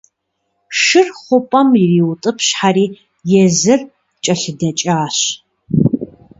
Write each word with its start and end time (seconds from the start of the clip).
Шыр 0.81 1.07
хъупӏэм 1.23 1.69
ириутӏыпщхьэри, 1.83 2.85
езыр 3.43 3.81
кӏэлъыдэкӏащ. 4.23 5.17